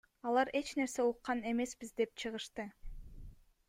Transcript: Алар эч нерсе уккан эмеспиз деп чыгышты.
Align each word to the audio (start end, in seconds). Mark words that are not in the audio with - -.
Алар 0.29 0.47
эч 0.59 0.67
нерсе 0.79 1.01
уккан 1.11 1.39
эмеспиз 1.51 1.89
деп 2.01 2.11
чыгышты. 2.19 2.65